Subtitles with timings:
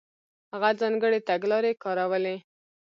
[0.51, 2.35] هغه ځانګړې تګلارې کارولې.